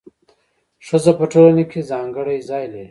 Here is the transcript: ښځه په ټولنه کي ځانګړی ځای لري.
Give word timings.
ښځه 0.87 1.11
په 1.19 1.25
ټولنه 1.31 1.63
کي 1.71 1.79
ځانګړی 1.91 2.37
ځای 2.49 2.65
لري. 2.73 2.79